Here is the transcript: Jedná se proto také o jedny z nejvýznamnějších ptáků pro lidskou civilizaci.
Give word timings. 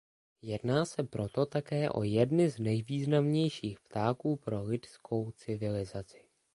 Jedná 0.41 0.85
se 0.85 1.03
proto 1.03 1.45
také 1.45 1.89
o 1.89 2.03
jedny 2.03 2.49
z 2.49 2.59
nejvýznamnějších 2.59 3.79
ptáků 3.79 4.35
pro 4.35 4.63
lidskou 4.63 5.31
civilizaci. 5.31 6.21